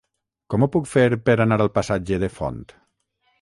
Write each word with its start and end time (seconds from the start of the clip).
Com 0.53 0.63
ho 0.65 0.67
puc 0.75 0.87
fer 0.93 1.03
per 1.27 1.35
anar 1.45 1.59
al 1.67 1.71
passatge 1.77 2.19
de 2.25 2.31
Font? 2.39 2.59